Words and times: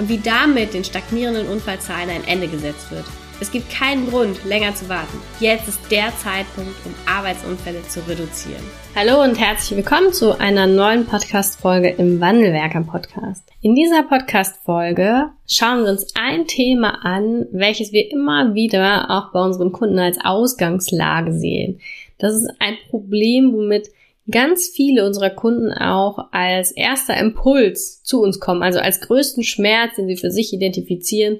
und 0.00 0.08
wie 0.08 0.18
damit 0.18 0.72
den 0.72 0.82
stagnierenden 0.82 1.46
Unfallzahlen 1.46 2.08
ein 2.08 2.26
Ende 2.26 2.48
gesetzt 2.48 2.90
wird. 2.90 3.04
Es 3.38 3.50
gibt 3.52 3.70
keinen 3.70 4.08
Grund, 4.08 4.44
länger 4.46 4.74
zu 4.74 4.88
warten. 4.88 5.18
Jetzt 5.40 5.68
ist 5.68 5.78
der 5.90 6.10
Zeitpunkt, 6.16 6.74
um 6.86 6.94
Arbeitsunfälle 7.06 7.82
zu 7.86 8.00
reduzieren. 8.08 8.62
Hallo 8.94 9.22
und 9.22 9.38
herzlich 9.38 9.76
willkommen 9.76 10.12
zu 10.12 10.38
einer 10.38 10.66
neuen 10.66 11.04
Podcast-Folge 11.04 11.90
im 11.90 12.18
Wandelwerker 12.18 12.82
Podcast. 12.82 13.46
In 13.60 13.74
dieser 13.74 14.02
Podcast-Folge 14.04 15.30
schauen 15.46 15.84
wir 15.84 15.90
uns 15.90 16.14
ein 16.18 16.46
Thema 16.46 17.04
an, 17.04 17.46
welches 17.52 17.92
wir 17.92 18.10
immer 18.10 18.54
wieder 18.54 19.10
auch 19.10 19.32
bei 19.32 19.42
unseren 19.42 19.72
Kunden 19.72 19.98
als 19.98 20.18
Ausgangslage 20.22 21.32
sehen. 21.32 21.78
Das 22.18 22.34
ist 22.34 22.48
ein 22.58 22.76
Problem, 22.88 23.52
womit 23.52 23.88
ganz 24.30 24.68
viele 24.74 25.06
unserer 25.06 25.30
Kunden 25.30 25.72
auch 25.72 26.28
als 26.32 26.72
erster 26.72 27.16
Impuls 27.16 28.02
zu 28.02 28.22
uns 28.22 28.40
kommen, 28.40 28.62
also 28.62 28.78
als 28.78 29.00
größten 29.00 29.44
Schmerz, 29.44 29.96
den 29.96 30.08
sie 30.08 30.16
für 30.16 30.30
sich 30.30 30.52
identifizieren 30.52 31.38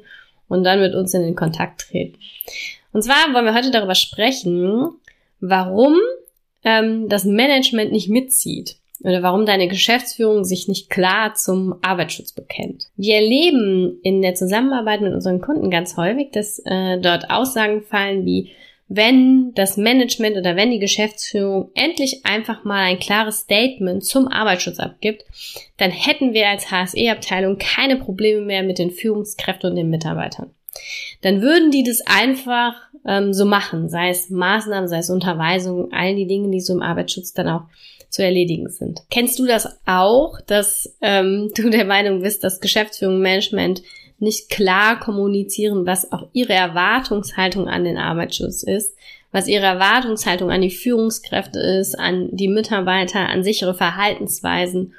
und 0.49 0.65
dann 0.65 0.81
mit 0.81 0.95
uns 0.95 1.15
in 1.15 1.23
den 1.23 1.37
Kontakt 1.37 1.81
treten. 1.83 2.19
Und 2.93 3.03
zwar 3.03 3.33
wollen 3.33 3.45
wir 3.45 3.55
heute 3.55 3.71
darüber 3.71 3.95
sprechen, 3.95 4.91
warum 5.41 5.97
ähm, 6.65 7.09
das 7.09 7.25
Management 7.25 7.93
nicht 7.93 8.09
mitzieht 8.09 8.77
oder 9.03 9.23
warum 9.23 9.47
deine 9.47 9.69
Geschäftsführung 9.69 10.45
sich 10.45 10.69
nicht 10.69 10.91
klar 10.91 11.35
zum 11.35 11.77
Arbeitsschutz 11.83 12.33
bekennt. 12.33 12.89
Wir 12.97 13.17
erleben 13.17 13.99
in 14.03 14.21
der 14.21 14.35
Zusammenarbeit 14.35 15.01
mit 15.01 15.15
unseren 15.15 15.41
Kunden 15.41 15.71
ganz 15.71 15.97
häufig, 15.97 16.31
dass 16.33 16.61
äh, 16.65 16.99
dort 16.99 17.31
Aussagen 17.31 17.83
fallen 17.83 18.27
wie 18.27 18.51
wenn 18.93 19.55
das 19.55 19.77
Management 19.77 20.37
oder 20.37 20.57
wenn 20.57 20.73
die 20.73 20.81
Geschäftsführung 20.81 21.71
endlich 21.75 22.27
einfach 22.27 22.65
mal 22.65 22.83
ein 22.83 22.99
klares 22.99 23.43
Statement 23.43 24.05
zum 24.05 24.27
Arbeitsschutz 24.27 24.81
abgibt, 24.81 25.25
dann 25.77 25.93
hätten 25.93 26.35
wir 26.35 26.49
als 26.49 26.73
HSE-Abteilung 26.73 27.57
keine 27.59 27.97
Probleme 27.97 28.41
mehr 28.41 28.65
mit 28.65 28.79
den 28.81 28.91
Führungskräften 28.91 29.71
und 29.71 29.77
den 29.77 29.91
Mitarbeitern. 29.91 30.51
Dann 31.23 31.41
würden 31.41 31.71
die 31.71 31.85
das 31.85 32.01
einfach 32.05 32.75
ähm, 33.07 33.33
so 33.33 33.45
machen, 33.45 33.89
sei 33.89 34.11
es 34.11 34.29
Maßnahmen, 34.29 34.89
sei 34.89 34.99
es 34.99 35.11
Unterweisungen, 35.11 35.93
all 35.93 36.17
die 36.17 36.27
Dinge, 36.27 36.51
die 36.51 36.61
so 36.61 36.73
im 36.73 36.83
Arbeitsschutz 36.83 37.33
dann 37.33 37.49
auch 37.49 37.63
zu 38.09 38.25
erledigen 38.25 38.71
sind. 38.71 39.03
Kennst 39.09 39.39
du 39.39 39.47
das 39.47 39.79
auch, 39.87 40.41
dass 40.49 40.97
ähm, 41.01 41.53
du 41.57 41.71
der 41.71 41.85
Meinung 41.85 42.23
bist, 42.23 42.43
dass 42.43 42.61
Geschäftsführung 42.61 43.21
Management 43.21 43.83
nicht 44.21 44.51
klar 44.51 45.01
kommunizieren, 45.01 45.87
was 45.87 46.13
auch 46.13 46.29
ihre 46.33 46.53
Erwartungshaltung 46.53 47.69
an 47.69 47.85
den 47.85 47.97
Arbeitsschutz 47.97 48.63
ist, 48.63 48.95
was 49.33 49.49
ihre 49.49 49.65
Erwartungshaltung 49.65 50.51
an 50.51 50.61
die 50.61 50.71
Führungskräfte 50.71 51.59
ist, 51.59 51.99
an 51.99 52.29
die 52.31 52.49
Mitarbeiter, 52.49 53.29
an 53.29 53.43
sichere 53.43 53.75
Verhaltensweisen. 53.75 54.95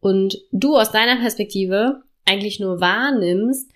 Und 0.00 0.38
du 0.50 0.76
aus 0.76 0.92
deiner 0.92 1.16
Perspektive 1.16 2.02
eigentlich 2.24 2.58
nur 2.58 2.80
wahrnimmst, 2.80 3.70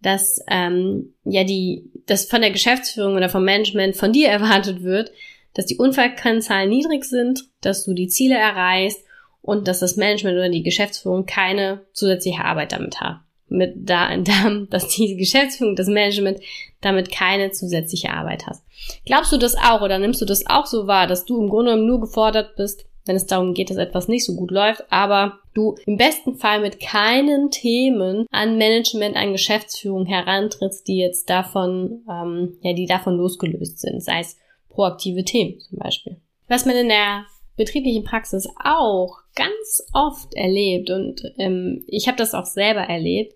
dass 0.00 0.40
ähm, 0.48 1.14
ja 1.24 1.44
die, 1.44 1.90
das 2.06 2.24
von 2.24 2.40
der 2.40 2.50
Geschäftsführung 2.50 3.14
oder 3.14 3.28
vom 3.28 3.44
Management 3.44 3.94
von 3.94 4.12
dir 4.12 4.28
erwartet 4.28 4.82
wird, 4.82 5.12
dass 5.54 5.66
die 5.66 5.76
Unfallkennzahlen 5.76 6.68
niedrig 6.68 7.04
sind, 7.04 7.44
dass 7.60 7.84
du 7.84 7.94
die 7.94 8.08
Ziele 8.08 8.36
erreichst 8.36 9.04
und 9.42 9.68
dass 9.68 9.78
das 9.78 9.96
Management 9.96 10.36
oder 10.36 10.48
die 10.48 10.62
Geschäftsführung 10.64 11.26
keine 11.26 11.82
zusätzliche 11.92 12.44
Arbeit 12.44 12.72
damit 12.72 13.00
hat 13.00 13.20
mit 13.52 13.74
da, 13.76 14.16
da, 14.18 14.50
dass 14.70 14.88
die 14.88 15.16
Geschäftsführung, 15.16 15.76
das 15.76 15.88
Management 15.88 16.40
damit 16.80 17.12
keine 17.12 17.52
zusätzliche 17.52 18.10
Arbeit 18.10 18.46
hast. 18.46 18.64
Glaubst 19.06 19.32
du 19.32 19.36
das 19.36 19.56
auch 19.56 19.82
oder 19.82 19.98
nimmst 19.98 20.20
du 20.20 20.24
das 20.24 20.46
auch 20.46 20.66
so 20.66 20.86
wahr, 20.86 21.06
dass 21.06 21.24
du 21.24 21.40
im 21.40 21.48
Grunde 21.48 21.72
genommen 21.72 21.86
nur 21.86 22.00
gefordert 22.00 22.56
bist, 22.56 22.84
wenn 23.04 23.16
es 23.16 23.26
darum 23.26 23.54
geht, 23.54 23.70
dass 23.70 23.76
etwas 23.76 24.08
nicht 24.08 24.24
so 24.24 24.34
gut 24.34 24.50
läuft, 24.50 24.84
aber 24.90 25.38
du 25.54 25.74
im 25.86 25.96
besten 25.96 26.36
Fall 26.36 26.60
mit 26.60 26.80
keinen 26.80 27.50
Themen 27.50 28.26
an 28.30 28.58
Management, 28.58 29.16
an 29.16 29.32
Geschäftsführung 29.32 30.06
herantrittst, 30.06 30.86
die 30.86 30.98
jetzt 30.98 31.28
davon, 31.28 32.04
ähm, 32.08 32.58
ja, 32.62 32.72
die 32.72 32.86
davon 32.86 33.16
losgelöst 33.16 33.80
sind, 33.80 34.02
sei 34.02 34.20
es 34.20 34.38
proaktive 34.68 35.24
Themen 35.24 35.60
zum 35.60 35.78
Beispiel. 35.78 36.16
Was 36.48 36.64
man 36.64 36.76
in 36.76 36.88
der 36.88 37.26
betrieblichen 37.56 38.04
Praxis 38.04 38.48
auch 38.64 39.18
ganz 39.34 39.82
oft 39.92 40.34
erlebt 40.34 40.90
und 40.90 41.22
ähm, 41.38 41.84
ich 41.86 42.06
habe 42.06 42.16
das 42.16 42.34
auch 42.34 42.46
selber 42.46 42.82
erlebt, 42.82 43.34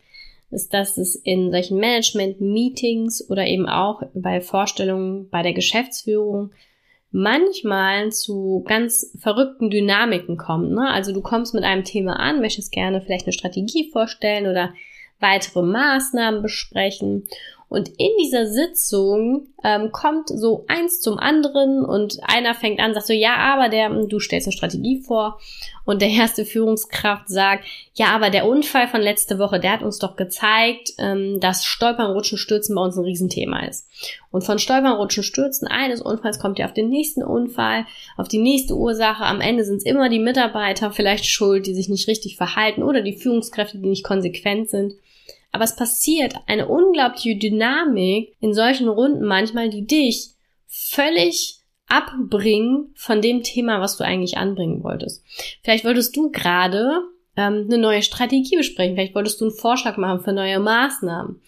ist, 0.50 0.72
dass 0.72 0.96
es 0.96 1.16
in 1.16 1.50
solchen 1.50 1.78
Management-Meetings 1.78 3.28
oder 3.30 3.46
eben 3.46 3.68
auch 3.68 4.02
bei 4.14 4.40
Vorstellungen 4.40 5.28
bei 5.28 5.42
der 5.42 5.52
Geschäftsführung 5.52 6.52
manchmal 7.10 8.12
zu 8.12 8.62
ganz 8.66 9.16
verrückten 9.18 9.70
Dynamiken 9.70 10.36
kommt. 10.36 10.72
Ne? 10.72 10.88
Also 10.88 11.12
du 11.12 11.22
kommst 11.22 11.54
mit 11.54 11.64
einem 11.64 11.84
Thema 11.84 12.18
an, 12.18 12.40
möchtest 12.40 12.72
gerne 12.72 13.00
vielleicht 13.00 13.26
eine 13.26 13.32
Strategie 13.32 13.90
vorstellen 13.90 14.46
oder 14.46 14.74
weitere 15.18 15.62
Maßnahmen 15.62 16.42
besprechen 16.42 17.26
und 17.68 17.88
in 17.88 18.10
dieser 18.22 18.46
Sitzung 18.46 19.48
ähm, 19.64 19.90
kommt 19.90 20.28
so 20.28 20.64
eins 20.68 21.00
zum 21.00 21.18
anderen 21.18 21.84
und 21.84 22.18
einer 22.22 22.54
fängt 22.54 22.78
an, 22.78 22.94
sagt 22.94 23.08
so, 23.08 23.12
ja, 23.12 23.36
aber 23.36 23.68
der, 23.68 23.90
du 23.90 24.20
stellst 24.20 24.46
eine 24.46 24.52
Strategie 24.52 25.02
vor 25.04 25.40
und 25.84 26.00
der 26.00 26.10
erste 26.10 26.44
Führungskraft 26.44 27.28
sagt, 27.28 27.64
ja, 27.94 28.08
aber 28.14 28.30
der 28.30 28.46
Unfall 28.46 28.86
von 28.86 29.00
letzte 29.00 29.40
Woche, 29.40 29.58
der 29.58 29.72
hat 29.72 29.82
uns 29.82 29.98
doch 29.98 30.14
gezeigt, 30.14 30.92
ähm, 30.98 31.40
dass 31.40 31.64
Stolpern, 31.64 32.12
Rutschen, 32.12 32.38
Stürzen 32.38 32.76
bei 32.76 32.82
uns 32.82 32.96
ein 32.96 33.04
Riesenthema 33.04 33.66
ist. 33.66 33.88
Und 34.30 34.42
von 34.42 34.60
Stolpern, 34.60 34.96
Rutschen, 34.96 35.24
Stürzen 35.24 35.66
eines 35.66 36.00
Unfalls 36.00 36.38
kommt 36.38 36.60
ihr 36.60 36.66
auf 36.66 36.74
den 36.74 36.88
nächsten 36.88 37.24
Unfall, 37.24 37.84
auf 38.16 38.28
die 38.28 38.38
nächste 38.38 38.76
Ursache. 38.76 39.24
Am 39.24 39.40
Ende 39.40 39.64
sind 39.64 39.78
es 39.78 39.84
immer 39.84 40.08
die 40.08 40.20
Mitarbeiter 40.20 40.92
vielleicht 40.92 41.26
schuld, 41.26 41.66
die 41.66 41.74
sich 41.74 41.88
nicht 41.88 42.06
richtig 42.06 42.36
verhalten 42.36 42.84
oder 42.84 43.02
die 43.02 43.16
Führungskräfte, 43.16 43.78
die 43.78 43.88
nicht 43.88 44.04
konsequent 44.04 44.70
sind. 44.70 44.94
Aber 45.52 45.64
es 45.64 45.76
passiert 45.76 46.34
eine 46.46 46.68
unglaubliche 46.68 47.36
Dynamik 47.36 48.34
in 48.40 48.52
solchen 48.52 48.88
Runden 48.88 49.24
manchmal, 49.24 49.70
die 49.70 49.86
dich 49.86 50.34
völlig 50.66 51.60
abbringen 51.88 52.92
von 52.94 53.22
dem 53.22 53.42
Thema, 53.42 53.80
was 53.80 53.96
du 53.96 54.04
eigentlich 54.04 54.36
anbringen 54.36 54.82
wolltest. 54.82 55.22
Vielleicht 55.62 55.84
wolltest 55.84 56.16
du 56.16 56.30
gerade 56.30 57.00
ähm, 57.36 57.66
eine 57.66 57.78
neue 57.78 58.02
Strategie 58.02 58.56
besprechen, 58.56 58.96
vielleicht 58.96 59.14
wolltest 59.14 59.40
du 59.40 59.46
einen 59.46 59.54
Vorschlag 59.54 59.96
machen 59.96 60.20
für 60.20 60.32
neue 60.32 60.58
Maßnahmen. 60.58 61.40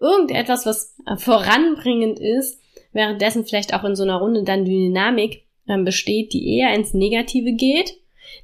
Irgendetwas, 0.00 0.66
was 0.66 0.96
äh, 1.06 1.16
voranbringend 1.16 2.18
ist, 2.18 2.60
währenddessen 2.92 3.44
vielleicht 3.44 3.74
auch 3.74 3.84
in 3.84 3.94
so 3.94 4.02
einer 4.02 4.16
Runde 4.16 4.42
dann 4.42 4.64
Dynamik 4.64 5.44
ähm, 5.68 5.84
besteht, 5.84 6.32
die 6.32 6.58
eher 6.58 6.74
ins 6.74 6.94
Negative 6.94 7.52
geht, 7.52 7.94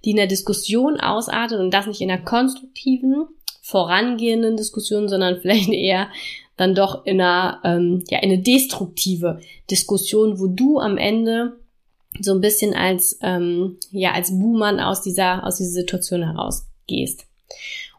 die 0.04 0.10
in 0.10 0.16
der 0.16 0.26
Diskussion 0.26 1.00
ausartet 1.00 1.58
und 1.58 1.72
das 1.72 1.86
nicht 1.86 2.00
in 2.00 2.10
einer 2.10 2.22
konstruktiven, 2.22 3.26
vorangehenden 3.70 4.56
Diskussion, 4.56 5.08
sondern 5.08 5.40
vielleicht 5.40 5.68
eher 5.70 6.08
dann 6.56 6.74
doch 6.74 7.06
in 7.06 7.20
einer, 7.20 7.60
ähm, 7.64 8.04
ja, 8.10 8.18
in 8.18 8.30
eine 8.30 8.42
destruktive 8.42 9.40
Diskussion, 9.70 10.38
wo 10.38 10.46
du 10.46 10.78
am 10.78 10.98
Ende 10.98 11.58
so 12.18 12.32
ein 12.32 12.40
bisschen 12.40 12.74
als, 12.74 13.18
ähm, 13.22 13.78
ja, 13.92 14.12
als 14.12 14.30
Buhmann 14.38 14.80
aus 14.80 15.02
dieser, 15.02 15.46
aus 15.46 15.56
dieser 15.56 15.70
Situation 15.70 16.22
herausgehst. 16.22 17.24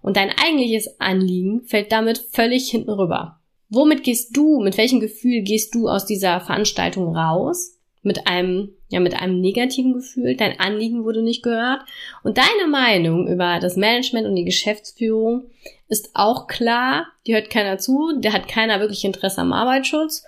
Und 0.01 0.17
dein 0.17 0.29
eigentliches 0.29 0.99
Anliegen 0.99 1.61
fällt 1.63 1.91
damit 1.91 2.17
völlig 2.31 2.69
hinten 2.69 2.91
rüber. 2.91 3.39
Womit 3.69 4.03
gehst 4.03 4.35
du, 4.35 4.59
mit 4.59 4.77
welchem 4.77 4.99
Gefühl 4.99 5.41
gehst 5.41 5.73
du 5.73 5.87
aus 5.87 6.05
dieser 6.05 6.41
Veranstaltung 6.41 7.15
raus? 7.15 7.77
Mit 8.03 8.27
einem 8.27 8.73
ja 8.91 8.99
mit 8.99 9.15
einem 9.15 9.39
negativen 9.39 9.93
Gefühl, 9.93 10.35
dein 10.35 10.59
Anliegen 10.59 11.03
wurde 11.03 11.23
nicht 11.23 11.43
gehört. 11.43 11.81
Und 12.23 12.37
deine 12.37 12.69
Meinung 12.69 13.27
über 13.27 13.59
das 13.59 13.75
Management 13.75 14.27
und 14.27 14.35
die 14.35 14.45
Geschäftsführung 14.45 15.49
ist 15.87 16.11
auch 16.13 16.47
klar, 16.47 17.07
die 17.25 17.33
hört 17.33 17.49
keiner 17.49 17.77
zu, 17.77 18.19
der 18.19 18.33
hat 18.33 18.47
keiner 18.47 18.79
wirklich 18.79 19.03
Interesse 19.03 19.41
am 19.41 19.53
Arbeitsschutz. 19.53 20.23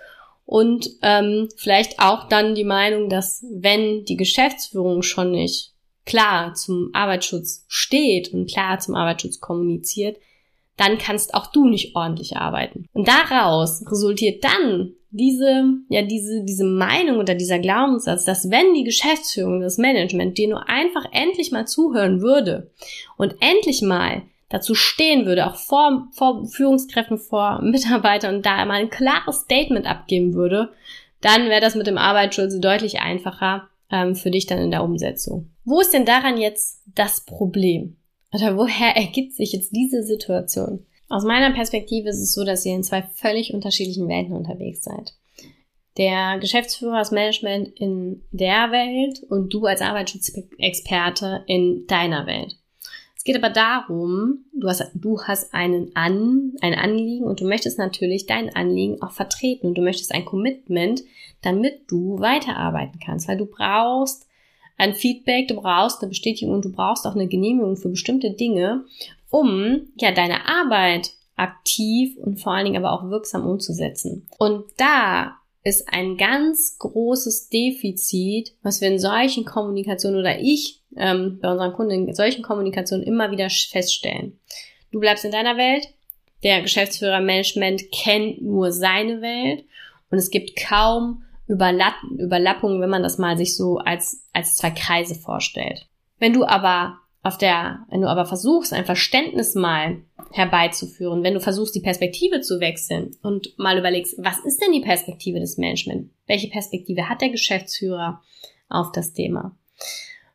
Und 0.46 0.90
ähm, 1.02 1.50
vielleicht 1.56 2.00
auch 2.00 2.28
dann 2.28 2.56
die 2.56 2.66
Meinung, 2.66 3.10
dass 3.10 3.46
wenn 3.50 4.04
die 4.06 4.18
Geschäftsführung 4.18 5.02
schon 5.02 5.32
nicht 5.32 5.72
klar 6.06 6.54
zum 6.54 6.90
Arbeitsschutz 6.94 7.66
steht 7.68 8.34
und 8.34 8.52
klar 8.52 8.80
zum 8.80 8.96
Arbeitsschutz 8.96 9.40
kommuniziert, 9.40 10.18
dann 10.76 10.98
kannst 10.98 11.34
auch 11.34 11.48
du 11.48 11.68
nicht 11.68 11.96
ordentlich 11.96 12.36
arbeiten. 12.36 12.88
Und 12.94 13.08
daraus 13.08 13.84
resultiert 13.90 14.44
dann 14.44 14.94
diese, 15.14 15.66
ja, 15.90 16.02
diese, 16.02 16.44
diese 16.44 16.66
Meinung 16.66 17.20
oder 17.20 17.36
dieser 17.36 17.60
Glaubenssatz, 17.60 18.26
dass 18.26 18.50
wenn 18.50 18.74
die 18.74 18.84
Geschäftsführung, 18.84 19.62
das 19.62 19.78
Management 19.78 20.40
dir 20.40 20.50
nur 20.50 20.68
einfach 20.68 21.06
endlich 21.12 21.52
mal 21.52 21.68
zuhören 21.68 22.22
würde 22.22 22.72
und 23.16 23.36
endlich 23.40 23.84
mal 23.84 24.24
dazu 24.50 24.74
stehen 24.74 25.28
würde, 25.28 25.46
auch 25.46 25.56
vor, 25.56 26.08
vor 26.14 26.48
Führungskräften, 26.48 27.20
vor 27.20 27.60
Mitarbeitern 27.64 28.38
und 28.38 28.46
da 28.46 28.66
mal 28.66 28.82
ein 28.82 28.90
klares 28.90 29.42
Statement 29.42 29.86
abgeben 29.86 30.34
würde, 30.34 30.70
dann 31.22 31.48
wäre 31.48 31.62
das 31.62 31.76
mit 31.76 31.86
dem 31.86 32.00
Arbeitsschutz 32.00 32.60
deutlich 32.60 33.00
einfacher 33.00 33.70
ähm, 33.92 34.16
für 34.16 34.32
dich 34.32 34.48
dann 34.48 34.58
in 34.58 34.72
der 34.72 34.84
Umsetzung. 34.84 35.52
Wo 35.64 35.80
ist 35.80 35.94
denn 35.94 36.06
daran 36.06 36.38
jetzt 36.38 36.82
das 36.96 37.22
Problem? 37.22 37.98
Oder 38.34 38.58
woher 38.58 38.96
ergibt 38.96 39.34
sich 39.34 39.54
jetzt 39.54 39.76
diese 39.76 40.02
Situation? 40.02 40.88
Aus 41.10 41.24
meiner 41.24 41.54
Perspektive 41.54 42.10
ist 42.10 42.20
es 42.20 42.34
so, 42.34 42.44
dass 42.44 42.66
ihr 42.66 42.76
in 42.76 42.84
zwei 42.84 43.02
völlig 43.02 43.54
unterschiedlichen 43.54 44.08
Welten 44.08 44.34
unterwegs 44.34 44.84
seid. 44.84 45.14
Der 45.98 46.40
Geschäftsführer, 46.40 46.98
das 46.98 47.12
Management 47.12 47.70
in 47.80 48.24
der 48.32 48.72
Welt 48.72 49.22
und 49.30 49.54
du 49.54 49.66
als 49.66 49.82
Arbeitsschutzexperte 49.82 51.44
in 51.46 51.86
deiner 51.88 52.26
Welt. 52.26 52.58
Es 53.16 53.24
geht 53.24 53.38
aber 53.38 53.52
darum, 53.52 54.46
du 54.52 54.68
hast, 54.68 54.84
du 54.96 55.22
hast 55.22 55.54
einen 55.54 55.96
An, 55.96 56.54
ein 56.62 56.74
Anliegen 56.74 57.24
und 57.24 57.40
du 57.40 57.48
möchtest 57.48 57.78
natürlich 57.78 58.26
dein 58.26 58.54
Anliegen 58.54 59.02
auch 59.02 59.12
vertreten 59.12 59.68
und 59.68 59.78
du 59.78 59.82
möchtest 59.82 60.14
ein 60.14 60.26
Commitment, 60.26 61.04
damit 61.42 61.84
du 61.88 62.20
weiterarbeiten 62.20 63.00
kannst, 63.00 63.30
weil 63.30 63.38
du 63.38 63.46
brauchst 63.46 64.28
ein 64.78 64.94
Feedback, 64.94 65.48
du 65.48 65.56
brauchst 65.56 66.02
eine 66.02 66.10
Bestätigung 66.10 66.56
und 66.56 66.66
du 66.66 66.72
brauchst 66.74 67.06
auch 67.06 67.16
eine 67.16 67.28
Genehmigung 67.28 67.78
für 67.78 67.88
bestimmte 67.88 68.32
Dinge, 68.32 68.84
um 69.34 69.88
ja 69.96 70.12
deine 70.12 70.48
Arbeit 70.48 71.12
aktiv 71.36 72.16
und 72.18 72.40
vor 72.40 72.54
allen 72.54 72.66
Dingen 72.66 72.86
aber 72.86 72.94
auch 72.94 73.10
wirksam 73.10 73.48
umzusetzen. 73.48 74.28
Und 74.38 74.66
da 74.78 75.38
ist 75.64 75.92
ein 75.92 76.18
ganz 76.18 76.78
großes 76.78 77.50
Defizit, 77.50 78.54
was 78.62 78.80
wir 78.80 78.90
in 78.90 79.00
solchen 79.00 79.44
Kommunikationen 79.44 80.20
oder 80.20 80.40
ich 80.40 80.82
ähm, 80.96 81.40
bei 81.42 81.52
unseren 81.52 81.74
Kunden 81.74 82.08
in 82.08 82.14
solchen 82.14 82.44
Kommunikationen 82.44 83.06
immer 83.06 83.32
wieder 83.32 83.50
feststellen. 83.50 84.40
Du 84.92 85.00
bleibst 85.00 85.26
in 85.26 85.32
deiner 85.32 85.58
Welt, 85.58 85.88
der 86.44 86.62
Geschäftsführer 86.62 87.22
Management 87.22 87.92
kennt 87.92 88.42
nur 88.44 88.72
seine 88.72 89.22
Welt 89.22 89.66
und 90.12 90.20
es 90.20 90.30
gibt 90.30 90.56
kaum 90.56 91.24
Überlapp 91.48 91.96
Überlappungen, 92.20 92.82
wenn 92.82 92.90
man 92.90 93.04
das 93.04 93.18
mal 93.18 93.36
sich 93.36 93.58
so 93.58 93.78
als, 93.80 94.28
als 94.32 94.56
zwei 94.56 94.70
Kreise 94.70 95.16
vorstellt. 95.16 95.88
Wenn 96.20 96.34
du 96.34 96.46
aber 96.46 97.00
auf 97.24 97.38
der, 97.38 97.86
wenn 97.90 98.02
du 98.02 98.10
aber 98.10 98.26
versuchst, 98.26 98.74
ein 98.74 98.86
Verständnis 98.86 99.56
mal 99.56 100.02
herbeizuführen, 100.32 101.24
wenn 101.24 101.34
du 101.34 101.40
versuchst, 101.40 101.74
die 101.74 101.80
Perspektive 101.80 102.42
zu 102.42 102.60
wechseln 102.60 103.16
und 103.24 103.58
mal 103.58 103.80
überlegst, 103.80 104.16
was 104.18 104.40
ist 104.40 104.62
denn 104.62 104.74
die 104.74 104.82
Perspektive 104.82 105.40
des 105.40 105.58
Management? 105.58 106.12
Welche 106.28 106.50
Perspektive 106.50 107.08
hat 107.08 107.22
der 107.22 107.30
Geschäftsführer 107.30 108.22
auf 108.68 108.92
das 108.92 109.14
Thema? 109.14 109.58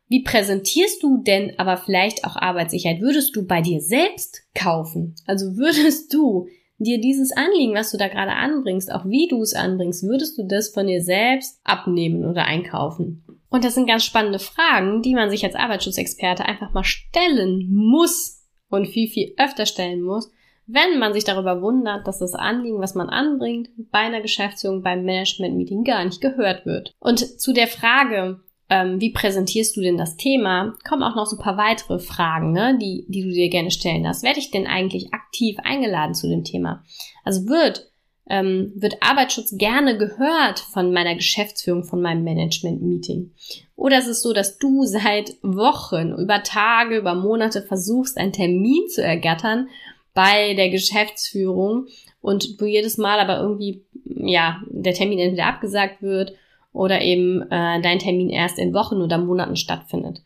Wie 0.07 0.23
präsentierst 0.23 1.03
du 1.03 1.19
denn 1.19 1.53
aber 1.59 1.77
vielleicht 1.77 2.25
auch 2.25 2.35
Arbeitssicherheit? 2.35 3.01
Würdest 3.01 3.35
du 3.35 3.45
bei 3.45 3.61
dir 3.61 3.79
selbst 3.79 4.41
kaufen? 4.55 5.13
Also 5.27 5.57
würdest 5.57 6.11
du 6.11 6.47
dir 6.79 6.99
dieses 6.99 7.31
Anliegen, 7.31 7.75
was 7.75 7.91
du 7.91 7.97
da 7.97 8.07
gerade 8.07 8.31
anbringst, 8.31 8.91
auch 8.91 9.05
wie 9.05 9.27
du 9.27 9.41
es 9.43 9.53
anbringst, 9.53 10.01
würdest 10.03 10.39
du 10.39 10.43
das 10.43 10.69
von 10.69 10.87
dir 10.87 11.03
selbst 11.03 11.59
abnehmen 11.63 12.25
oder 12.25 12.45
einkaufen? 12.45 13.23
Und 13.49 13.63
das 13.63 13.75
sind 13.75 13.87
ganz 13.87 14.03
spannende 14.03 14.39
Fragen, 14.39 15.01
die 15.01 15.15
man 15.15 15.29
sich 15.29 15.43
als 15.43 15.55
Arbeitsschutzexperte 15.55 16.45
einfach 16.45 16.73
mal 16.73 16.83
stellen 16.83 17.67
muss 17.71 18.45
und 18.69 18.87
viel, 18.87 19.09
viel 19.09 19.33
öfter 19.37 19.65
stellen 19.65 20.01
muss, 20.01 20.31
wenn 20.71 20.99
man 20.99 21.13
sich 21.13 21.23
darüber 21.23 21.63
wundert, 21.63 22.05
dass 22.05 22.19
das 22.19 22.35
Anliegen, 22.35 22.79
was 22.79 22.93
man 22.93 23.09
anbringt, 23.09 23.69
bei 23.91 23.99
einer 23.99 24.21
Geschäftsführung, 24.21 24.83
beim 24.83 25.03
Management-Meeting 25.03 25.83
gar 25.83 26.05
nicht 26.05 26.21
gehört 26.21 26.67
wird. 26.67 26.93
Und 26.99 27.19
zu 27.41 27.53
der 27.53 27.65
Frage, 27.65 28.39
ähm, 28.69 29.01
wie 29.01 29.11
präsentierst 29.11 29.75
du 29.75 29.81
denn 29.81 29.97
das 29.97 30.15
Thema, 30.15 30.75
kommen 30.87 31.01
auch 31.01 31.15
noch 31.15 31.25
so 31.25 31.37
ein 31.37 31.41
paar 31.41 31.57
weitere 31.57 31.97
Fragen, 31.97 32.51
ne, 32.51 32.77
die, 32.79 33.05
die 33.09 33.23
du 33.23 33.29
dir 33.29 33.49
gerne 33.49 33.71
stellen 33.71 34.03
darfst. 34.03 34.21
Werde 34.21 34.39
ich 34.39 34.51
denn 34.51 34.67
eigentlich 34.67 35.11
aktiv 35.11 35.57
eingeladen 35.63 36.13
zu 36.13 36.27
dem 36.27 36.43
Thema? 36.43 36.83
Also 37.23 37.47
wird, 37.47 37.88
ähm, 38.29 38.71
wird 38.75 39.01
Arbeitsschutz 39.01 39.57
gerne 39.57 39.97
gehört 39.97 40.59
von 40.59 40.93
meiner 40.93 41.15
Geschäftsführung, 41.15 41.83
von 41.83 42.01
meinem 42.01 42.23
Management-Meeting? 42.23 43.31
Oder 43.75 43.99
ist 43.99 44.07
es 44.07 44.21
so, 44.21 44.33
dass 44.33 44.57
du 44.57 44.83
seit 44.83 45.35
Wochen, 45.41 46.13
über 46.13 46.43
Tage, 46.43 46.97
über 46.97 47.15
Monate 47.15 47.61
versuchst, 47.63 48.17
einen 48.17 48.33
Termin 48.33 48.87
zu 48.89 49.03
ergattern 49.03 49.69
bei 50.13 50.53
der 50.53 50.69
Geschäftsführung 50.69 51.87
und 52.21 52.61
du 52.61 52.65
jedes 52.65 52.97
Mal 52.97 53.19
aber 53.19 53.39
irgendwie, 53.39 53.85
ja, 54.03 54.61
der 54.69 54.93
Termin 54.93 55.19
entweder 55.19 55.47
abgesagt 55.47 56.01
wird 56.01 56.33
oder 56.71 57.01
eben 57.01 57.41
äh, 57.43 57.81
dein 57.81 57.99
Termin 57.99 58.29
erst 58.29 58.59
in 58.59 58.73
Wochen 58.73 59.01
oder 59.01 59.17
Monaten 59.17 59.55
stattfindet. 59.55 60.21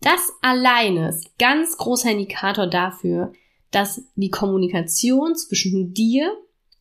Das 0.00 0.32
alleine 0.40 1.08
ist 1.08 1.38
ganz 1.38 1.76
großer 1.76 2.10
Indikator 2.12 2.66
dafür, 2.66 3.32
dass 3.70 4.04
die 4.14 4.30
Kommunikation 4.30 5.34
zwischen 5.34 5.94
dir 5.94 6.32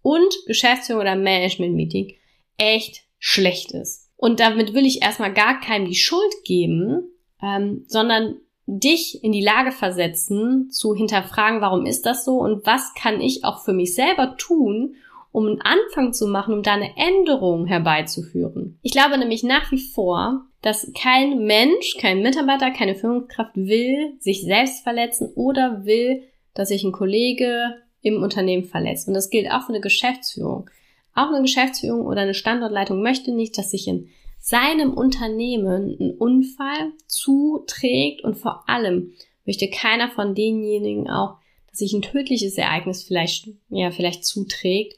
und 0.01 0.34
Geschäftsführung 0.48 1.01
oder 1.01 1.16
Management-Meeting 1.16 2.16
echt 2.57 3.04
schlecht 3.18 3.72
ist. 3.72 4.10
Und 4.16 4.40
damit 4.40 4.74
will 4.74 4.86
ich 4.86 5.01
erstmal 5.01 5.34
gar 5.34 5.60
keinem 5.60 5.88
die 5.88 5.96
Schuld 5.96 6.44
geben, 6.44 7.10
ähm, 7.42 7.86
sondern 7.88 8.36
dich 8.66 9.24
in 9.24 9.31
die 9.31 9.44
Lage 9.44 9.72
versetzen, 9.72 10.69
zu 10.69 10.94
hinterfragen, 10.94 11.62
warum 11.62 11.86
ist 11.86 12.06
das 12.06 12.24
so 12.24 12.38
und 12.38 12.66
was 12.66 12.94
kann 12.94 13.19
ich 13.19 13.44
auch 13.44 13.63
für 13.63 13.74
mich 13.74 13.96
selber 13.96 14.36
tun, 14.38 14.96
um 15.31 15.48
einen 15.48 15.62
Anfang 15.62 16.13
zu 16.13 16.28
machen, 16.28 16.54
um 16.54 16.63
da 16.63 16.74
eine 16.74 16.96
Änderung 16.98 17.66
herbeizuführen. 17.66 18.78
Ich 18.81 18.92
glaube 18.92 19.18
nämlich 19.18 19.44
nach 19.44 19.72
wie 19.72 19.80
vor, 19.80 20.46
dass 20.62 20.92
kein 21.00 21.46
Mensch, 21.46 21.96
kein 22.00 22.22
Mitarbeiter, 22.22 22.72
keine 22.72 22.96
Führungskraft 22.96 23.56
will 23.56 24.16
sich 24.19 24.42
selbst 24.44 24.84
verletzen 24.84 25.31
oder 25.36 25.86
will, 25.86 26.24
dass 26.54 26.69
sich 26.69 26.84
ein 26.84 26.92
Kollege 26.92 27.75
im 28.01 28.22
Unternehmen 28.22 28.66
verletzt. 28.66 29.07
Und 29.07 29.13
das 29.13 29.30
gilt 29.30 29.51
auch 29.51 29.63
für 29.63 29.69
eine 29.69 29.81
Geschäftsführung. 29.81 30.69
Auch 31.16 31.30
eine 31.30 31.42
Geschäftsführung 31.42 32.06
oder 32.06 32.22
eine 32.22 32.34
Standortleitung 32.34 33.01
möchte 33.01 33.31
nicht, 33.31 33.57
dass 33.57 33.72
sich 33.72 33.88
in 33.88 34.10
seinem 34.40 34.94
Unternehmen 34.94 35.98
ein 36.00 36.12
Unfall 36.12 36.94
zuträgt 37.07 38.24
und 38.24 38.36
vor 38.36 38.63
allem 38.69 39.13
möchte 39.46 39.69
keiner 39.69 40.10
von 40.10 40.34
denjenigen 40.34 41.10
auch, 41.10 41.38
dass 41.69 41.80
sich 41.80 41.94
ein 41.94 42.01
tödliches 42.01 42.57
Ereignis 42.57 43.04
vielleicht, 43.04 43.50
ja, 43.69 43.92
vielleicht 43.92 44.25
zuträgt, 44.25 44.98